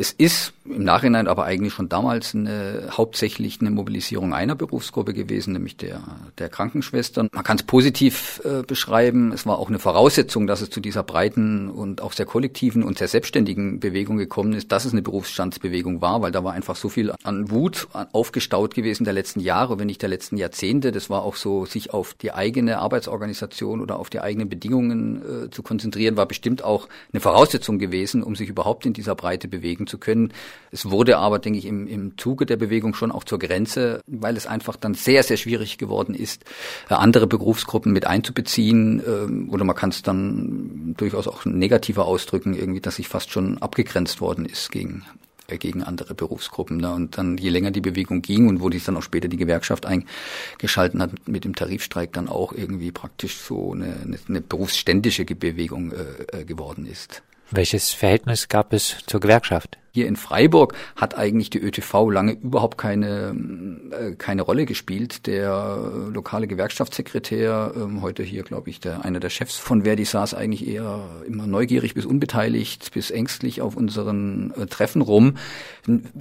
es 0.00 0.12
ist 0.12 0.54
im 0.64 0.82
Nachhinein 0.84 1.28
aber 1.28 1.44
eigentlich 1.44 1.74
schon 1.74 1.90
damals 1.90 2.34
eine, 2.34 2.88
hauptsächlich 2.90 3.60
eine 3.60 3.70
Mobilisierung 3.70 4.32
einer 4.32 4.54
Berufsgruppe 4.54 5.12
gewesen, 5.12 5.52
nämlich 5.52 5.76
der, 5.76 6.00
der 6.38 6.48
Krankenschwestern. 6.48 7.28
Man 7.32 7.44
kann 7.44 7.58
es 7.58 7.64
positiv 7.64 8.40
äh, 8.44 8.62
beschreiben. 8.62 9.32
Es 9.32 9.44
war 9.44 9.58
auch 9.58 9.68
eine 9.68 9.78
Voraussetzung, 9.78 10.46
dass 10.46 10.62
es 10.62 10.70
zu 10.70 10.80
dieser 10.80 11.02
breiten 11.02 11.68
und 11.68 12.00
auch 12.00 12.12
sehr 12.12 12.24
kollektiven 12.24 12.82
und 12.82 12.96
sehr 12.96 13.08
selbstständigen 13.08 13.78
Bewegung 13.78 14.16
gekommen 14.16 14.54
ist, 14.54 14.72
dass 14.72 14.86
es 14.86 14.92
eine 14.92 15.02
Berufsstandsbewegung 15.02 16.00
war, 16.00 16.22
weil 16.22 16.32
da 16.32 16.44
war 16.44 16.54
einfach 16.54 16.76
so 16.76 16.88
viel 16.88 17.12
an 17.22 17.50
Wut 17.50 17.88
aufgestaut 18.12 18.74
gewesen 18.74 19.04
der 19.04 19.12
letzten 19.12 19.40
Jahre, 19.40 19.78
wenn 19.78 19.86
nicht 19.86 20.00
der 20.00 20.08
letzten 20.08 20.38
Jahrzehnte. 20.38 20.92
Das 20.92 21.10
war 21.10 21.24
auch 21.24 21.36
so, 21.36 21.66
sich 21.66 21.92
auf 21.92 22.14
die 22.14 22.32
eigene 22.32 22.78
Arbeitsorganisation 22.78 23.82
oder 23.82 23.98
auf 23.98 24.08
die 24.08 24.20
eigenen 24.20 24.48
Bedingungen 24.48 25.46
äh, 25.46 25.50
zu 25.50 25.62
konzentrieren, 25.62 26.16
war 26.16 26.26
bestimmt 26.26 26.64
auch 26.64 26.88
eine 27.12 27.20
Voraussetzung 27.20 27.78
gewesen, 27.78 28.22
um 28.22 28.34
sich 28.34 28.48
überhaupt 28.48 28.86
in 28.86 28.94
dieser 28.94 29.14
Breite 29.14 29.48
bewegen 29.48 29.88
zu 29.90 29.98
können. 29.98 30.32
Es 30.70 30.90
wurde 30.90 31.18
aber, 31.18 31.38
denke 31.38 31.58
ich, 31.58 31.66
im, 31.66 31.86
im 31.86 32.16
Zuge 32.16 32.46
der 32.46 32.56
Bewegung 32.56 32.94
schon 32.94 33.12
auch 33.12 33.24
zur 33.24 33.38
Grenze, 33.38 34.00
weil 34.06 34.36
es 34.36 34.46
einfach 34.46 34.76
dann 34.76 34.94
sehr, 34.94 35.22
sehr 35.22 35.36
schwierig 35.36 35.76
geworden 35.76 36.14
ist, 36.14 36.44
äh, 36.88 36.94
andere 36.94 37.26
Berufsgruppen 37.26 37.92
mit 37.92 38.06
einzubeziehen. 38.06 39.02
Ähm, 39.06 39.50
oder 39.50 39.64
man 39.64 39.76
kann 39.76 39.90
es 39.90 40.02
dann 40.02 40.94
durchaus 40.96 41.28
auch 41.28 41.44
negativer 41.44 42.06
ausdrücken, 42.06 42.54
irgendwie, 42.54 42.80
dass 42.80 42.96
sich 42.96 43.08
fast 43.08 43.30
schon 43.30 43.58
abgegrenzt 43.58 44.20
worden 44.20 44.46
ist 44.46 44.70
gegen 44.70 45.04
äh, 45.48 45.58
gegen 45.58 45.82
andere 45.82 46.14
Berufsgruppen. 46.14 46.78
Ne? 46.78 46.92
Und 46.92 47.18
dann, 47.18 47.36
je 47.36 47.50
länger 47.50 47.70
die 47.70 47.80
Bewegung 47.80 48.22
ging 48.22 48.48
und 48.48 48.60
wo 48.60 48.70
sich 48.70 48.84
dann 48.84 48.96
auch 48.96 49.02
später 49.02 49.28
die 49.28 49.36
Gewerkschaft 49.36 49.86
eingeschalten 49.86 51.02
hat 51.02 51.28
mit 51.28 51.44
dem 51.44 51.54
Tarifstreik, 51.54 52.12
dann 52.12 52.28
auch 52.28 52.52
irgendwie 52.52 52.92
praktisch 52.92 53.36
so 53.36 53.72
eine, 53.72 53.96
eine, 54.04 54.18
eine 54.28 54.40
berufsständische 54.40 55.24
Bewegung 55.24 55.92
äh, 55.92 56.40
äh 56.40 56.44
geworden 56.44 56.86
ist. 56.86 57.22
Welches 57.52 57.90
Verhältnis 57.90 58.48
gab 58.48 58.72
es 58.72 58.98
zur 59.06 59.18
Gewerkschaft? 59.18 59.76
Hier 59.92 60.06
in 60.06 60.14
Freiburg 60.14 60.74
hat 60.94 61.18
eigentlich 61.18 61.50
die 61.50 61.58
ÖTV 61.58 62.10
lange 62.10 62.34
überhaupt 62.34 62.78
keine, 62.78 63.34
äh, 63.90 64.12
keine 64.14 64.42
Rolle 64.42 64.64
gespielt. 64.64 65.26
Der 65.26 65.90
lokale 66.12 66.46
Gewerkschaftssekretär, 66.46 67.72
ähm, 67.74 68.00
heute 68.00 68.22
hier, 68.22 68.44
glaube 68.44 68.70
ich, 68.70 68.78
der, 68.78 69.04
einer 69.04 69.18
der 69.18 69.30
Chefs 69.30 69.56
von 69.56 69.82
Verdi 69.82 70.04
saß 70.04 70.34
eigentlich 70.34 70.68
eher 70.68 71.08
immer 71.26 71.48
neugierig 71.48 71.94
bis 71.94 72.06
unbeteiligt, 72.06 72.92
bis 72.92 73.10
ängstlich 73.10 73.62
auf 73.62 73.76
unseren 73.76 74.52
äh, 74.56 74.66
Treffen 74.66 75.02
rum. 75.02 75.36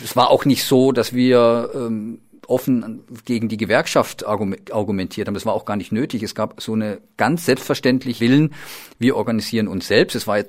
Es 0.02 0.16
war 0.16 0.32
auch 0.32 0.46
nicht 0.46 0.64
so, 0.64 0.92
dass 0.92 1.14
wir 1.14 1.70
ähm, 1.76 2.22
offen 2.50 3.04
gegen 3.26 3.48
die 3.48 3.58
Gewerkschaft 3.58 4.26
argumentiert 4.26 5.28
haben. 5.28 5.34
Das 5.34 5.46
war 5.46 5.54
auch 5.54 5.66
gar 5.66 5.76
nicht 5.76 5.92
nötig. 5.92 6.24
Es 6.24 6.36
gab 6.36 6.62
so 6.62 6.74
eine 6.74 7.00
ganz 7.18 7.46
selbstverständlich 7.46 8.20
Willen, 8.20 8.54
wir 8.98 9.16
organisieren 9.16 9.68
uns 9.68 9.88
selbst. 9.88 10.16
Es 10.16 10.28
war, 10.28 10.44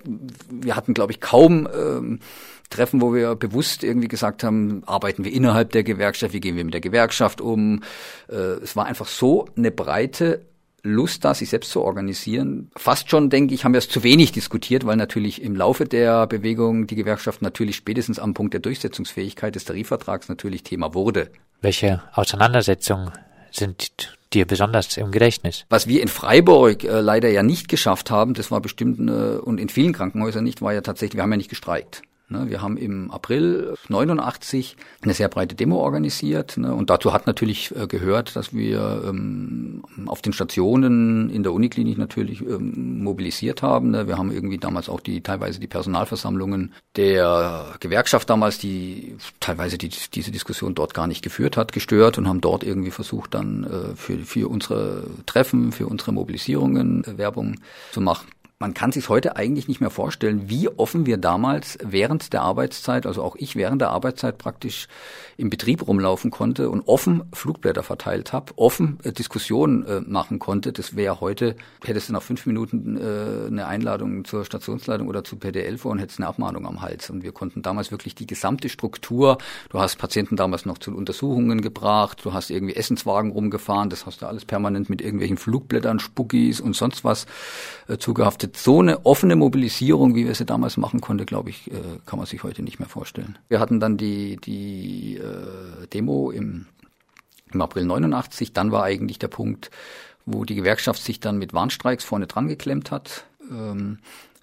wir 0.50 0.76
hatten, 0.76 0.95
glaube 0.95 1.12
ich, 1.12 1.21
kaum 1.21 1.69
ähm, 1.73 2.21
Treffen, 2.71 3.02
wo 3.02 3.12
wir 3.12 3.35
bewusst 3.35 3.83
irgendwie 3.83 4.09
gesagt 4.09 4.45
haben, 4.45 4.83
arbeiten 4.87 5.25
wir 5.25 5.33
innerhalb 5.33 5.73
der 5.73 5.83
Gewerkschaft, 5.83 6.33
wie 6.33 6.40
gehen 6.40 6.57
wir 6.57 6.64
mit 6.64 6.75
der 6.75 6.80
Gewerkschaft 6.80 7.40
um. 7.40 7.83
Äh, 8.28 8.35
es 8.35 8.76
war 8.76 8.87
einfach 8.87 9.09
so 9.09 9.47
eine 9.57 9.71
breite 9.71 10.47
Lust 10.82 11.25
da, 11.25 11.34
sich 11.34 11.50
selbst 11.50 11.70
zu 11.70 11.82
organisieren. 11.82 12.70
Fast 12.76 13.10
schon, 13.10 13.30
denke 13.30 13.54
ich, 13.54 13.64
haben 13.64 13.72
wir 13.72 13.78
es 13.78 13.88
zu 13.88 14.02
wenig 14.02 14.32
diskutiert, 14.32 14.87
weil 14.87 14.96
natürlich 14.96 15.42
im 15.42 15.56
Laufe 15.56 15.84
der 15.84 16.26
Bewegung 16.26 16.87
die 16.87 16.96
Gewerkschaft 16.96 17.42
natürlich 17.42 17.76
spätestens 17.76 18.18
am 18.18 18.34
Punkt 18.34 18.54
der 18.54 18.60
Durchsetzungsfähigkeit 18.60 19.54
des 19.54 19.64
Tarifvertrags 19.64 20.28
natürlich 20.28 20.62
Thema 20.62 20.94
wurde. 20.94 21.30
Welche 21.60 22.02
Auseinandersetzungen 22.14 23.12
sind 23.50 24.16
dir 24.32 24.46
besonders 24.46 24.96
im 24.96 25.10
Gedächtnis? 25.10 25.66
Was 25.68 25.87
wir 25.87 26.00
in 26.02 26.08
Freiburg 26.08 26.84
äh, 26.84 27.00
leider 27.00 27.28
ja 27.28 27.42
nicht 27.42 27.68
geschafft 27.68 28.10
haben, 28.10 28.34
das 28.34 28.50
war 28.50 28.60
bestimmt 28.60 28.99
äh, 29.00 29.38
und 29.38 29.58
in 29.58 29.68
vielen 29.68 29.92
Krankenhäusern 29.92 30.44
nicht, 30.44 30.62
war 30.62 30.72
ja 30.72 30.80
tatsächlich, 30.80 31.16
wir 31.16 31.22
haben 31.22 31.32
ja 31.32 31.37
nicht 31.37 31.50
gestreikt. 31.50 32.02
Ne, 32.30 32.49
wir 32.49 32.62
haben 32.62 32.76
im 32.76 33.10
April 33.10 33.75
89 33.88 34.76
eine 35.02 35.14
sehr 35.14 35.28
breite 35.28 35.56
Demo 35.56 35.78
organisiert 35.78 36.56
ne, 36.58 36.72
und 36.72 36.88
dazu 36.88 37.12
hat 37.12 37.26
natürlich 37.26 37.75
äh, 37.75 37.88
gehört, 37.88 38.37
dass 38.37 38.54
wir 38.54 39.02
ähm, 39.04 39.82
auf 40.06 40.22
den 40.22 40.32
Stationen 40.32 41.28
in 41.28 41.42
der 41.42 41.52
Uniklinik 41.52 41.99
natürlich 41.99 42.40
ähm, 42.42 43.02
mobilisiert 43.02 43.62
haben. 43.62 43.90
Ne. 43.90 44.06
Wir 44.06 44.16
haben 44.16 44.30
irgendwie 44.30 44.58
damals 44.58 44.88
auch 44.88 45.00
die 45.00 45.22
teilweise 45.22 45.58
die 45.58 45.66
Personalversammlungen 45.66 46.72
der 46.94 47.75
Gewerkschaft 47.80 48.30
damals, 48.30 48.58
die 48.58 49.16
teilweise 49.40 49.76
die, 49.76 49.90
diese 50.14 50.30
Diskussion 50.30 50.76
dort 50.76 50.94
gar 50.94 51.08
nicht 51.08 51.22
geführt 51.22 51.56
hat, 51.56 51.72
gestört 51.72 52.16
und 52.16 52.28
haben 52.28 52.40
dort 52.40 52.62
irgendwie 52.62 52.92
versucht 52.92 53.34
dann 53.34 53.64
äh, 53.64 53.96
für, 53.96 54.18
für 54.18 54.49
unsere 54.49 55.04
Treffen, 55.26 55.72
für 55.72 55.88
unsere 55.88 56.12
Mobilisierungen 56.12 57.02
äh, 57.02 57.18
Werbung 57.18 57.56
zu 57.90 58.00
machen 58.00 58.28
man 58.60 58.74
kann 58.74 58.92
sich 58.92 59.08
heute 59.08 59.36
eigentlich 59.36 59.68
nicht 59.68 59.80
mehr 59.80 59.88
vorstellen, 59.88 60.50
wie 60.50 60.68
offen 60.68 61.06
wir 61.06 61.16
damals 61.16 61.78
während 61.82 62.34
der 62.34 62.42
Arbeitszeit, 62.42 63.06
also 63.06 63.22
auch 63.22 63.34
ich 63.36 63.56
während 63.56 63.80
der 63.80 63.88
Arbeitszeit 63.88 64.36
praktisch 64.36 64.86
im 65.38 65.48
Betrieb 65.48 65.88
rumlaufen 65.88 66.30
konnte 66.30 66.68
und 66.68 66.86
offen 66.86 67.22
Flugblätter 67.32 67.82
verteilt 67.82 68.34
habe, 68.34 68.52
offen 68.56 68.98
äh, 69.02 69.12
Diskussionen 69.12 69.86
äh, 69.86 70.00
machen 70.02 70.38
konnte. 70.38 70.74
Das 70.74 70.94
wäre 70.94 71.22
heute, 71.22 71.56
hättest 71.82 72.10
du 72.10 72.12
nach 72.12 72.22
fünf 72.22 72.44
Minuten 72.44 72.98
äh, 72.98 73.46
eine 73.46 73.66
Einladung 73.66 74.26
zur 74.26 74.44
Stationsleitung 74.44 75.08
oder 75.08 75.24
zu 75.24 75.36
PDL 75.36 75.78
vor 75.78 75.92
und 75.92 75.98
hättest 75.98 76.18
eine 76.18 76.28
Abmahnung 76.28 76.66
am 76.66 76.82
Hals. 76.82 77.08
Und 77.08 77.22
wir 77.22 77.32
konnten 77.32 77.62
damals 77.62 77.90
wirklich 77.90 78.14
die 78.14 78.26
gesamte 78.26 78.68
Struktur, 78.68 79.38
du 79.70 79.80
hast 79.80 79.96
Patienten 79.96 80.36
damals 80.36 80.66
noch 80.66 80.76
zu 80.76 80.94
Untersuchungen 80.94 81.62
gebracht, 81.62 82.26
du 82.26 82.34
hast 82.34 82.50
irgendwie 82.50 82.76
Essenswagen 82.76 83.30
rumgefahren, 83.30 83.88
das 83.88 84.04
hast 84.04 84.20
du 84.20 84.26
alles 84.26 84.44
permanent 84.44 84.90
mit 84.90 85.00
irgendwelchen 85.00 85.38
Flugblättern, 85.38 85.98
Spuckis 85.98 86.60
und 86.60 86.76
sonst 86.76 87.04
was 87.04 87.24
äh, 87.88 87.96
zugehaftet 87.96 88.50
so 88.57 88.80
eine 88.80 89.07
offene 89.07 89.37
Mobilisierung, 89.37 90.14
wie 90.14 90.26
wir 90.26 90.35
sie 90.35 90.45
damals 90.45 90.76
machen 90.76 91.00
konnte, 91.00 91.26
glaube 91.26 91.50
ich, 91.50 91.71
äh, 91.71 91.75
kann 92.07 92.19
man 92.19 92.26
sich 92.26 92.42
heute 92.42 92.62
nicht 92.62 92.78
mehr 92.78 92.88
vorstellen. 92.88 93.38
Wir 93.49 93.61
hatten 93.61 93.80
dann 93.80 93.97
die, 93.97 94.37
die 94.37 95.16
äh, 95.16 95.87
Demo 95.88 96.30
im, 96.30 96.66
im 97.52 97.61
April 97.61 97.85
89. 97.85 98.52
Dann 98.52 98.73
war 98.73 98.85
eigentlich 98.85 99.19
der 99.19 99.28
Punkt, 99.28 99.71
wo 100.26 100.45
die 100.45 100.54
Gewerkschaft 100.54 101.02
sich 101.02 101.21
dann 101.21 101.38
mit 101.38 101.52
Warnstreiks 101.52 102.04
vorne 102.04 102.26
dran 102.26 102.49
geklemmt 102.49 102.90
hat. 102.90 103.25
Ähm, 103.50 103.99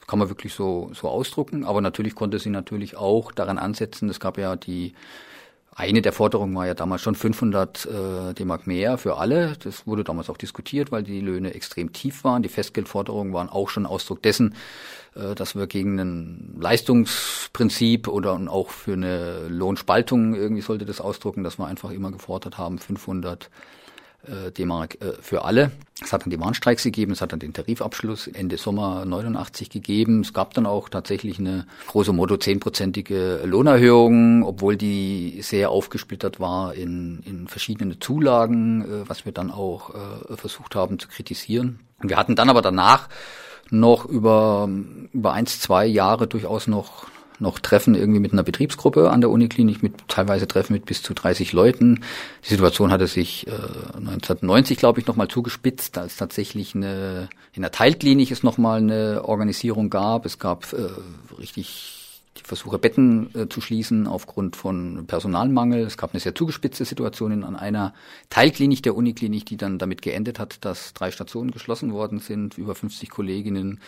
kann 0.08 0.20
man 0.20 0.30
wirklich 0.30 0.54
so, 0.54 0.92
so 0.94 1.10
ausdrucken. 1.10 1.66
Aber 1.66 1.82
natürlich 1.82 2.16
konnte 2.16 2.40
sie 2.40 2.50
natürlich 2.50 2.96
auch 2.96 3.32
daran 3.32 3.58
ansetzen. 3.58 4.10
Es 4.10 4.20
gab 4.20 4.38
ja 4.38 4.56
die 4.56 4.94
eine 5.78 6.02
der 6.02 6.12
Forderungen 6.12 6.56
war 6.56 6.66
ja 6.66 6.74
damals 6.74 7.04
schon 7.04 7.14
500 7.14 7.86
äh, 7.86 8.34
D-Mark 8.34 8.66
mehr 8.66 8.98
für 8.98 9.18
alle. 9.18 9.54
Das 9.62 9.86
wurde 9.86 10.04
damals 10.04 10.28
auch 10.28 10.38
diskutiert, 10.38 10.92
weil 10.92 11.04
die 11.04 11.22
Löhne 11.22 11.54
extrem 11.54 11.94
tief 11.94 12.24
waren. 12.24 12.42
Die 12.42 12.50
Festgeldforderungen 12.50 13.32
waren 13.32 13.48
auch 13.48 13.70
schon 13.70 13.86
Ausdruck 13.86 14.24
dessen, 14.24 14.56
äh, 15.14 15.36
dass 15.36 15.56
wir 15.56 15.68
gegen 15.68 16.00
ein 16.00 16.56
Leistungsprinzip 16.60 18.08
oder 18.08 18.40
auch 18.48 18.72
für 18.72 18.94
eine 18.94 19.50
Lohnspaltung 19.50 20.34
irgendwie 20.34 20.64
sollte 20.64 20.86
das 20.86 21.00
ausdrucken, 21.00 21.44
dass 21.44 21.60
wir 21.60 21.68
einfach 21.68 21.92
immer 21.92 22.12
gefordert 22.12 22.58
haben, 22.58 22.80
500 22.80 23.52
äh, 24.28 24.52
D-Mark 24.52 25.02
äh, 25.02 25.14
für 25.22 25.46
alle. 25.46 25.72
Es 26.02 26.14
hat 26.14 26.24
dann 26.24 26.30
die 26.30 26.40
Warnstreiks 26.40 26.84
gegeben, 26.84 27.12
es 27.12 27.22
hat 27.22 27.32
dann 27.32 27.40
den 27.40 27.54
Tarifabschluss 27.54 28.28
Ende 28.28 28.58
Sommer 28.58 29.06
89 29.06 29.70
gegeben. 29.70 30.22
Es 30.22 30.34
gab 30.34 30.54
dann 30.54 30.66
auch 30.66 30.90
tatsächlich 30.90 31.40
eine 31.40 31.66
große 31.88 32.14
Motto 32.14 32.38
zehnprozentige 32.38 33.42
Lohnerhöhung, 33.46 34.44
obwohl 34.44 34.76
die 34.76 35.40
sehr 35.42 35.72
aufgesplittert 35.72 36.40
war 36.40 36.76
in, 36.76 37.24
in 37.26 37.48
verschiedene 37.48 38.00
Zulagen, 38.00 38.82
äh, 38.82 39.10
was 39.10 39.26
wir 39.26 39.32
dann 39.32 39.52
auch 39.52 39.94
versucht 40.36 40.76
haben 40.76 41.00
zu 41.00 41.08
kritisieren. 41.08 41.80
Wir 42.02 42.18
hatten 42.18 42.36
dann 42.36 42.50
aber 42.50 42.62
danach 42.62 43.10
noch 43.70 44.06
über, 44.06 44.70
über 45.14 45.34
eins, 45.34 45.60
zwei 45.60 45.86
Jahre 45.86 46.28
durchaus 46.28 46.68
noch 46.68 47.08
noch 47.40 47.60
Treffen 47.60 47.96
irgendwie 47.96 48.20
mit 48.20 48.34
einer 48.34 48.44
Betriebsgruppe 48.44 49.12
an 49.12 49.22
der 49.22 49.30
Uniklinik, 49.30 49.84
mit 49.84 50.08
teilweise 50.08 50.48
Treffen 50.48 50.74
mit 50.74 50.86
bis 50.86 51.02
zu 51.02 51.14
30 51.14 51.54
Leuten. 51.54 52.04
Die 52.46 52.50
Situation 52.50 52.92
hatte 52.92 53.08
sich 53.08 53.48
äh, 53.48 53.52
1990, 53.52 54.78
glaube 54.78 55.00
ich, 55.00 55.08
nochmal 55.08 55.28
zugespitzt, 55.28 55.98
als 55.98 56.18
tatsächlich 56.18 56.76
eine, 56.76 57.30
in 57.54 57.62
der 57.62 57.72
Teilklinik 57.72 58.32
es 58.32 58.44
nochmal 58.44 58.80
eine 58.80 59.24
Organisierung 59.26 59.90
gab. 59.90 60.26
Es 60.26 60.40
gab 60.40 60.74
äh, 60.74 60.88
richtig 61.40 61.97
die 62.40 62.44
Versuche, 62.44 62.78
Betten 62.78 63.30
äh, 63.36 63.48
zu 63.50 63.62
schließen 63.62 64.08
aufgrund 64.08 64.56
von 64.56 65.06
Personalmangel. 65.08 65.82
Es 65.82 65.98
gab 65.98 66.14
eine 66.14 66.20
sehr 66.20 66.36
zugespitzte 66.36 66.86
Situation 66.86 67.44
an 67.44 67.56
einer 67.56 67.94
Teilklinik 68.30 68.84
der 68.84 68.96
Uniklinik, 68.96 69.46
die 69.46 69.58
dann 69.58 69.78
damit 69.78 70.02
geendet 70.02 70.40
hat, 70.40 70.64
dass 70.66 70.94
drei 70.94 71.12
Stationen 71.12 71.52
geschlossen 71.52 71.94
worden 71.94 72.20
sind, 72.20 72.58
über 72.58 72.76
50 72.76 73.10
Kolleginnen 73.10 73.80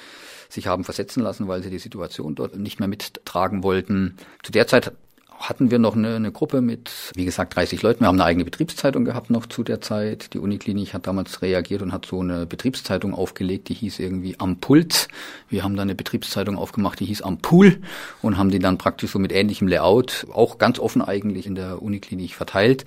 sich 0.49 0.67
haben 0.67 0.83
versetzen 0.83 1.21
lassen, 1.21 1.47
weil 1.47 1.63
sie 1.63 1.69
die 1.69 1.79
Situation 1.79 2.35
dort 2.35 2.57
nicht 2.57 2.79
mehr 2.79 2.87
mittragen 2.87 3.63
wollten. 3.63 4.17
Zu 4.43 4.51
der 4.51 4.67
Zeit 4.67 4.91
hatten 5.39 5.71
wir 5.71 5.79
noch 5.79 5.95
eine, 5.95 6.17
eine 6.17 6.31
Gruppe 6.33 6.59
mit, 6.59 6.91
wie 7.15 7.23
gesagt, 7.23 7.55
30 7.55 7.81
Leuten. 7.81 8.01
Wir 8.01 8.07
haben 8.07 8.17
eine 8.17 8.25
eigene 8.25 8.43
Betriebszeitung 8.43 9.05
gehabt 9.05 9.29
noch 9.29 9.45
zu 9.45 9.63
der 9.63 9.79
Zeit. 9.79 10.33
Die 10.33 10.39
Uniklinik 10.39 10.93
hat 10.93 11.07
damals 11.07 11.41
reagiert 11.41 11.81
und 11.81 11.93
hat 11.93 12.05
so 12.05 12.19
eine 12.19 12.45
Betriebszeitung 12.45 13.13
aufgelegt, 13.13 13.69
die 13.69 13.73
hieß 13.73 13.99
irgendwie 13.99 14.35
Am 14.37 14.57
Pult. 14.57 15.07
Wir 15.47 15.63
haben 15.63 15.77
dann 15.77 15.83
eine 15.83 15.95
Betriebszeitung 15.95 16.57
aufgemacht, 16.57 16.99
die 16.99 17.05
hieß 17.05 17.21
Am 17.21 17.37
Pool 17.37 17.77
und 18.21 18.37
haben 18.37 18.51
die 18.51 18.59
dann 18.59 18.77
praktisch 18.77 19.11
so 19.11 19.19
mit 19.19 19.31
ähnlichem 19.31 19.69
Layout, 19.69 20.27
auch 20.33 20.57
ganz 20.57 20.77
offen 20.77 21.01
eigentlich 21.01 21.47
in 21.47 21.55
der 21.55 21.81
Uniklinik 21.81 22.35
verteilt. 22.35 22.83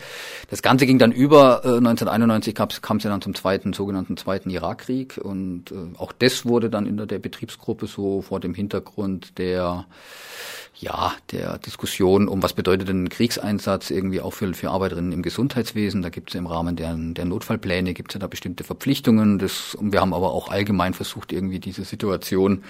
Das 0.51 0.61
Ganze 0.61 0.85
ging 0.85 0.99
dann 0.99 1.11
über, 1.11 1.63
äh, 1.65 1.79
1991 1.79 2.55
kam 2.55 2.99
es 2.99 3.03
ja 3.03 3.11
dann 3.11 3.23
zum 3.23 3.35
zweiten, 3.35 3.73
sogenannten 3.73 4.19
zweiten 4.19 4.51
Irakkrieg 4.51 5.17
und 5.17 5.73
äh, 5.73 5.97
auch 5.97 6.13
das 6.13 6.45
wurde 6.45 6.69
dann 6.69 6.87
in 6.87 6.99
der, 6.99 7.07
der 7.07 7.19
Betriebsgruppe 7.19 7.87
so 7.87 8.21
vor 8.21 8.41
dem 8.41 8.53
Hintergrund 8.53 9.39
der 9.39 9.87
ja, 10.83 11.13
der 11.31 11.59
Diskussion 11.59 12.29
um, 12.29 12.42
was 12.43 12.53
bedeutet 12.53 12.89
denn 12.89 13.05
ein 13.05 13.09
Kriegseinsatz 13.09 13.91
irgendwie 13.91 14.21
auch 14.21 14.33
für, 14.33 14.53
für 14.55 14.71
Arbeiterinnen 14.71 15.13
im 15.13 15.23
Gesundheitswesen. 15.23 16.03
Da 16.03 16.11
gibt 16.11 16.31
es 16.31 16.35
im 16.35 16.47
Rahmen 16.47 16.77
der, 16.77 16.95
der 16.95 17.25
Notfallpläne, 17.25 17.95
gibt 17.95 18.11
es 18.11 18.15
ja 18.15 18.21
da 18.21 18.27
bestimmte 18.27 18.65
Verpflichtungen. 18.65 19.39
Das, 19.39 19.77
wir 19.81 20.01
haben 20.01 20.15
aber 20.15 20.33
auch 20.33 20.49
allgemein 20.49 20.95
versucht, 20.95 21.33
irgendwie 21.33 21.59
diese 21.59 21.85
Situation 21.85 22.65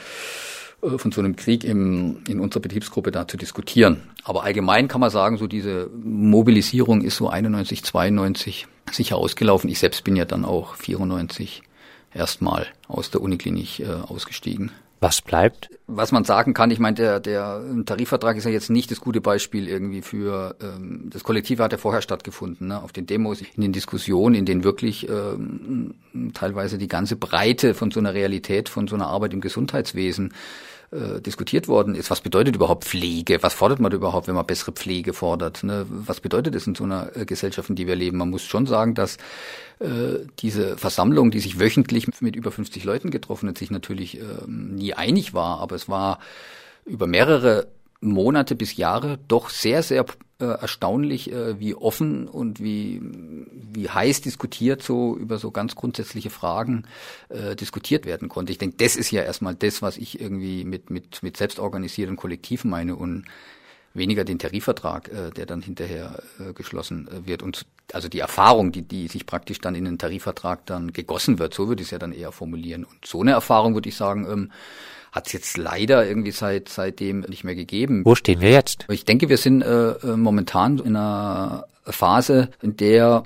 äh, 0.83 0.99
von 0.99 1.13
so 1.13 1.21
einem 1.21 1.37
Krieg 1.37 1.65
im, 1.65 2.19
in 2.29 2.41
unserer 2.41 2.63
Betriebsgruppe 2.63 3.11
da 3.11 3.27
zu 3.27 3.37
diskutieren. 3.37 4.03
Aber 4.25 4.45
allgemein 4.45 4.89
kann 4.89 5.01
man 5.01 5.11
sagen, 5.11 5.39
so 5.39 5.47
diese 5.47 5.91
Mobilisierung 6.03 7.03
ist 7.03 7.17
so 7.17 7.29
91, 7.29 7.85
92 7.85 8.67
sicher 8.91 9.17
ausgelaufen. 9.17 9.71
Ich 9.71 9.79
selbst 9.79 10.05
bin 10.05 10.17
ja 10.17 10.25
dann 10.25 10.45
auch 10.45 10.77
94 10.77 11.63
erstmal 12.15 12.67
aus 12.89 13.11
der 13.11 13.21
Uniklinik 13.21 13.81
äh, 13.81 13.87
ausgestiegen. 13.87 14.71
Was 15.03 15.21
bleibt? 15.21 15.69
Was 15.89 16.13
man 16.13 16.23
sagen 16.23 16.55
kann, 16.55 16.71
ich 16.71 16.79
meine, 16.79 16.95
der, 16.95 17.19
der 17.19 17.61
Tarifvertrag 17.85 18.37
ist 18.37 18.45
ja 18.45 18.53
jetzt 18.53 18.71
nicht 18.71 18.89
das 18.93 19.01
gute 19.01 19.21
Beispiel 19.21 19.67
irgendwie 19.67 20.01
für 20.01 20.55
ähm, 20.63 21.11
das 21.11 21.25
Kollektive 21.25 21.65
hat 21.65 21.73
ja 21.73 21.79
vorher 21.79 22.03
stattgefunden, 22.03 22.69
ne? 22.69 22.81
auf 22.81 22.93
den 22.93 23.07
Demos, 23.07 23.41
in 23.41 23.63
den 23.63 23.73
Diskussionen, 23.73 24.37
in 24.37 24.47
denen 24.47 24.63
wirklich 24.63 25.09
ähm, 25.09 25.95
teilweise 26.35 26.79
die 26.79 26.87
ganze 26.87 27.17
Breite 27.17 27.75
von 27.75 27.91
so 27.91 27.99
einer 27.99 28.15
Realität, 28.15 28.69
von 28.69 28.87
so 28.87 28.95
einer 28.95 29.09
Arbeit 29.09 29.35
im 29.35 29.41
Gesundheitswesen 29.41 30.35
äh, 30.93 31.21
diskutiert 31.21 31.69
worden 31.69 31.95
ist. 31.95 32.11
Was 32.11 32.21
bedeutet 32.21 32.55
überhaupt 32.55 32.85
Pflege? 32.85 33.43
Was 33.43 33.55
fordert 33.55 33.81
man 33.81 33.93
überhaupt, 33.93 34.29
wenn 34.29 34.35
man 34.35 34.47
bessere 34.47 34.73
Pflege 34.73 35.15
fordert? 35.15 35.65
Ne? 35.65 35.87
Was 35.89 36.21
bedeutet 36.21 36.55
es 36.55 36.67
in 36.67 36.75
so 36.75 36.85
einer 36.85 37.17
äh, 37.17 37.25
Gesellschaft, 37.25 37.71
in 37.71 37.77
die 37.77 37.87
wir 37.87 37.97
leben? 37.97 38.19
Man 38.19 38.29
muss 38.29 38.43
schon 38.43 38.67
sagen, 38.67 38.95
dass 38.95 39.17
äh, 39.79 40.19
diese 40.41 40.77
Versammlung, 40.77 41.31
die 41.31 41.41
sich 41.41 41.59
wöchentlich 41.59 42.09
mit 42.21 42.37
über 42.37 42.51
50 42.51 42.85
Leuten 42.85 43.11
getroffen 43.11 43.49
hat, 43.49 43.57
sich 43.57 43.71
natürlich 43.71 44.21
ähm, 44.21 44.75
nie 44.75 44.93
einig 44.93 45.33
war, 45.33 45.61
aber 45.61 45.77
es 45.77 45.89
war 45.89 46.19
über 46.85 47.07
mehrere 47.07 47.69
Monate 48.03 48.55
bis 48.55 48.77
Jahre 48.77 49.19
doch 49.29 49.49
sehr, 49.49 49.83
sehr 49.83 50.05
äh, 50.43 50.61
erstaunlich, 50.61 51.31
äh, 51.31 51.61
wie 51.61 51.77
offen 51.77 52.27
und 52.27 52.61
wie, 52.61 53.01
wie 53.73 53.89
heiß 53.89 54.23
diskutiert 54.23 54.83
so 54.83 55.17
über 55.17 55.39
so 55.39 55.53
ganz 55.53 55.77
grundsätzliche 55.77 56.31
Fragen 56.31 56.85
äh, 57.29 57.55
diskutiert 57.55 58.07
werden 58.07 58.29
konnte. 58.29 58.51
Ich 58.51 58.59
denke, 58.59 58.77
das 58.79 58.97
ist 58.97 59.13
ja 59.13 59.23
erstmal 59.23 59.55
das, 59.55 59.83
was 59.83 59.97
ich 59.97 60.21
irgendwie 60.21 60.65
mit, 60.65 60.91
mit, 60.91 61.23
mit 61.23 61.37
selbstorganisierten 61.37 62.17
Kollektiven 62.17 62.71
meine 62.71 62.97
und 62.97 63.25
weniger 63.95 64.25
den 64.25 64.39
Tarifvertrag, 64.39 65.09
äh, 65.09 65.31
der 65.31 65.47
dann 65.47 65.63
hinterher 65.63 66.23
äh, 66.39 66.53
geschlossen 66.53 67.09
äh, 67.09 67.27
wird. 67.27 67.43
Und 67.43 67.67
also 67.93 68.09
die 68.09 68.21
Erfahrung, 68.21 68.73
die, 68.73 68.83
die 68.83 69.09
sich 69.09 69.27
praktisch 69.27 69.59
dann 69.59 69.75
in 69.75 69.85
den 69.85 69.99
Tarifvertrag 69.99 70.65
dann 70.67 70.93
gegossen 70.93 71.39
wird, 71.39 71.55
so 71.55 71.69
würde 71.69 71.83
ich 71.83 71.89
es 71.89 71.93
ja 71.93 71.99
dann 71.99 72.13
eher 72.13 72.33
formulieren. 72.33 72.85
Und 72.85 73.05
so 73.05 73.21
eine 73.21 73.33
Erfahrung 73.33 73.75
würde 73.75 73.89
ich 73.89 73.97
sagen, 73.97 74.27
ähm, 74.31 74.53
hat 75.13 75.27
es 75.27 75.35
jetzt 75.35 75.59
leider 75.59 76.07
irgendwie 76.07 76.31
seit 76.31 76.71
seitdem 76.71 77.21
nicht 77.21 77.45
mehr 77.45 77.55
gegeben. 77.55 78.03
Wo 78.05 78.15
stehen 78.15 78.41
wir 78.41 78.51
jetzt? 78.51 78.87
Ich 78.89 79.05
denke, 79.05 79.29
wir 79.29 79.37
sind 79.37 79.63
äh, 79.63 79.91
äh 79.91 80.17
momentan 80.17 80.79
in 80.79 80.97
einer 80.97 81.67
Phase, 81.85 82.49
in 82.63 82.77
der 82.77 83.25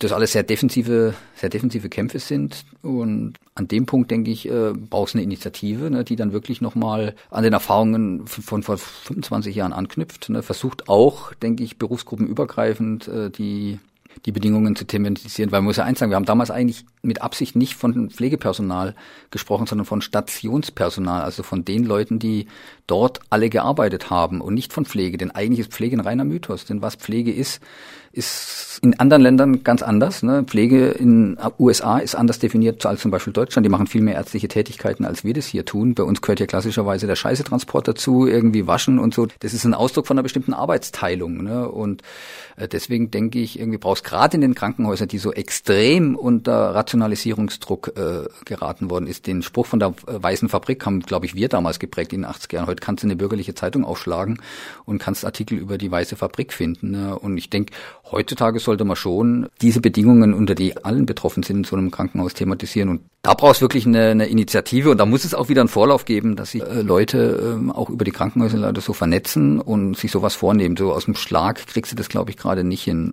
das 0.00 0.12
alles 0.12 0.32
sehr 0.32 0.42
defensive, 0.42 1.14
sehr 1.34 1.48
defensive 1.48 1.88
Kämpfe 1.88 2.18
sind. 2.18 2.64
Und 2.82 3.34
an 3.54 3.68
dem 3.68 3.86
Punkt, 3.86 4.10
denke 4.10 4.30
ich, 4.30 4.48
äh, 4.48 4.72
brauchst 4.72 5.14
eine 5.14 5.22
Initiative, 5.22 5.90
ne, 5.90 6.04
die 6.04 6.16
dann 6.16 6.32
wirklich 6.32 6.60
nochmal 6.60 7.14
an 7.30 7.42
den 7.42 7.52
Erfahrungen 7.52 8.26
von 8.26 8.62
vor 8.62 8.78
25 8.78 9.54
Jahren 9.54 9.72
anknüpft. 9.72 10.28
Ne, 10.28 10.42
versucht 10.42 10.88
auch, 10.88 11.32
denke 11.34 11.64
ich, 11.64 11.78
berufsgruppenübergreifend 11.78 13.08
äh, 13.08 13.30
die 13.30 13.78
die 14.24 14.32
Bedingungen 14.32 14.76
zu 14.76 14.84
thematisieren, 14.84 15.52
weil 15.52 15.60
man 15.60 15.66
muss 15.66 15.76
ja 15.76 15.84
eins 15.84 15.98
sagen, 15.98 16.10
wir 16.10 16.16
haben 16.16 16.24
damals 16.24 16.50
eigentlich 16.50 16.84
mit 17.02 17.22
Absicht 17.22 17.56
nicht 17.56 17.74
von 17.74 18.10
Pflegepersonal 18.10 18.94
gesprochen, 19.30 19.66
sondern 19.66 19.84
von 19.84 20.00
Stationspersonal, 20.00 21.22
also 21.22 21.42
von 21.42 21.64
den 21.64 21.84
Leuten, 21.84 22.18
die 22.18 22.46
dort 22.86 23.20
alle 23.30 23.50
gearbeitet 23.50 24.10
haben 24.10 24.40
und 24.40 24.54
nicht 24.54 24.72
von 24.72 24.84
Pflege, 24.84 25.18
denn 25.18 25.30
eigentlich 25.30 25.60
ist 25.60 25.72
Pflege 25.72 25.96
ein 25.96 26.00
reiner 26.00 26.24
Mythos, 26.24 26.64
denn 26.64 26.82
was 26.82 26.96
Pflege 26.96 27.32
ist, 27.32 27.60
ist 28.16 28.80
in 28.82 28.98
anderen 28.98 29.22
Ländern 29.22 29.62
ganz 29.62 29.82
anders. 29.82 30.22
Ne? 30.22 30.42
Pflege 30.44 30.88
in 30.88 31.36
USA 31.58 31.98
ist 31.98 32.14
anders 32.14 32.38
definiert 32.38 32.84
als 32.86 33.02
zum 33.02 33.10
Beispiel 33.10 33.32
Deutschland. 33.32 33.66
Die 33.66 33.70
machen 33.70 33.86
viel 33.86 34.00
mehr 34.00 34.14
ärztliche 34.14 34.48
Tätigkeiten, 34.48 35.04
als 35.04 35.22
wir 35.22 35.34
das 35.34 35.46
hier 35.46 35.66
tun. 35.66 35.94
Bei 35.94 36.02
uns 36.02 36.22
gehört 36.22 36.40
ja 36.40 36.46
klassischerweise 36.46 37.06
der 37.06 37.16
Scheißetransport 37.16 37.88
dazu, 37.88 38.26
irgendwie 38.26 38.66
waschen 38.66 38.98
und 38.98 39.12
so. 39.12 39.28
Das 39.40 39.52
ist 39.52 39.64
ein 39.64 39.74
Ausdruck 39.74 40.06
von 40.06 40.16
einer 40.16 40.22
bestimmten 40.22 40.54
Arbeitsteilung. 40.54 41.42
Ne? 41.42 41.68
Und 41.68 42.02
äh, 42.56 42.68
deswegen 42.68 43.10
denke 43.10 43.38
ich, 43.38 43.58
irgendwie 43.58 43.78
brauchst 43.78 44.04
gerade 44.06 44.36
in 44.36 44.40
den 44.40 44.54
Krankenhäusern, 44.54 45.08
die 45.08 45.18
so 45.18 45.32
extrem 45.32 46.16
unter 46.16 46.74
Rationalisierungsdruck 46.74 47.92
äh, 47.96 48.28
geraten 48.44 48.88
worden 48.88 49.08
ist, 49.08 49.26
den 49.26 49.42
Spruch 49.42 49.66
von 49.66 49.80
der 49.80 49.88
äh, 50.06 50.22
weißen 50.22 50.48
Fabrik 50.48 50.86
haben, 50.86 51.00
glaube 51.00 51.26
ich, 51.26 51.34
wir 51.34 51.48
damals 51.48 51.78
geprägt 51.78 52.12
in 52.12 52.22
den 52.22 52.30
80er 52.30 52.54
Jahren. 52.54 52.66
Heute 52.68 52.80
kannst 52.80 53.02
du 53.02 53.08
eine 53.08 53.16
bürgerliche 53.16 53.54
Zeitung 53.54 53.84
aufschlagen 53.84 54.40
und 54.84 54.98
kannst 54.98 55.24
Artikel 55.24 55.58
über 55.58 55.76
die 55.76 55.90
weiße 55.90 56.16
Fabrik 56.16 56.52
finden. 56.52 56.92
Ne? 56.92 57.18
Und 57.18 57.36
ich 57.36 57.50
denke, 57.50 57.72
Heutzutage 58.12 58.60
sollte 58.60 58.84
man 58.84 58.94
schon 58.94 59.48
diese 59.60 59.80
Bedingungen, 59.80 60.32
unter 60.32 60.54
die 60.54 60.76
allen 60.84 61.06
betroffen 61.06 61.42
sind, 61.42 61.56
in 61.56 61.64
so 61.64 61.74
einem 61.74 61.90
Krankenhaus 61.90 62.34
thematisieren. 62.34 62.88
Und 62.88 63.00
da 63.22 63.34
braucht 63.34 63.56
es 63.56 63.60
wirklich 63.60 63.84
eine, 63.84 64.10
eine, 64.10 64.26
Initiative 64.26 64.90
und 64.90 64.98
da 64.98 65.06
muss 65.06 65.24
es 65.24 65.34
auch 65.34 65.48
wieder 65.48 65.60
einen 65.60 65.68
Vorlauf 65.68 66.04
geben, 66.04 66.36
dass 66.36 66.52
sich 66.52 66.62
äh, 66.62 66.82
Leute 66.82 67.58
äh, 67.60 67.70
auch 67.72 67.90
über 67.90 68.04
die 68.04 68.12
Krankenhäuser 68.12 68.58
leider 68.58 68.80
so 68.80 68.92
vernetzen 68.92 69.60
und 69.60 69.96
sich 69.96 70.12
sowas 70.12 70.36
vornehmen. 70.36 70.76
So 70.76 70.92
aus 70.92 71.06
dem 71.06 71.16
Schlag 71.16 71.66
kriegst 71.66 71.90
du 71.90 71.96
das, 71.96 72.08
glaube 72.08 72.30
ich, 72.30 72.36
gerade 72.36 72.62
nicht 72.62 72.84
hin. 72.84 73.04